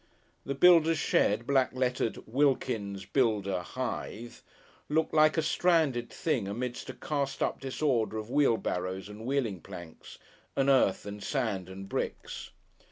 [0.47, 4.41] The builder's shed, black lettered WILKINS, BUILDER, HYTHE,
[4.89, 10.17] looked like a stranded thing amidst a cast up disorder of wheelbarrows and wheeling planks,
[10.55, 12.49] and earth and sand and bricks.